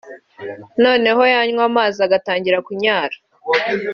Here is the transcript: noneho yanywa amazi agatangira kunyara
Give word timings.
noneho 0.83 1.21
yanywa 1.33 1.61
amazi 1.69 1.97
agatangira 2.07 2.63
kunyara 2.67 3.15